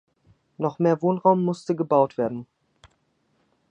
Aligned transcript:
Noch 0.57 0.79
mehr 0.79 0.99
Wohnraum 1.03 1.43
musste 1.45 1.75
gebaut 1.75 2.17
werden. 2.17 2.47